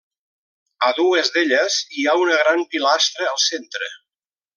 A 0.85 0.87
dues 0.99 1.29
d'elles 1.35 1.77
hi 1.97 2.05
ha 2.05 2.15
una 2.23 2.39
gran 2.43 2.63
pilastra 2.73 3.29
al 3.33 3.39
centre. 3.45 3.93